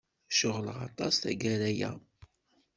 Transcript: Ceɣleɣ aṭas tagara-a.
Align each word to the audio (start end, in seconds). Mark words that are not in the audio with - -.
Ceɣleɣ 0.37 0.77
aṭas 0.87 1.15
tagara-a. 1.17 1.91